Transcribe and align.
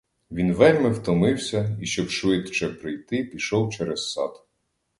Він 0.31 0.53
вельми 0.53 0.89
втомився 0.89 1.77
і, 1.81 1.85
щоб 1.85 2.09
швидше 2.09 2.69
прийти, 2.69 3.23
пішов 3.23 3.69
через 3.73 4.11
сад. 4.13 4.45